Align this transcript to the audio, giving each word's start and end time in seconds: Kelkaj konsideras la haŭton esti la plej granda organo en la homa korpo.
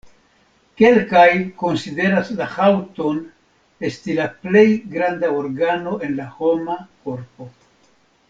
Kelkaj 0.81 1.25
konsideras 1.63 2.31
la 2.39 2.47
haŭton 2.53 3.19
esti 3.91 4.17
la 4.21 4.27
plej 4.47 4.65
granda 4.95 5.31
organo 5.43 5.95
en 6.07 6.17
la 6.23 6.27
homa 6.39 6.79
korpo. 7.05 7.51